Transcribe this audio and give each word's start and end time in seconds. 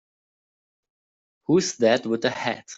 Who's 1.43 1.75
that 1.75 2.07
with 2.07 2.21
the 2.23 2.31
hat? 2.31 2.65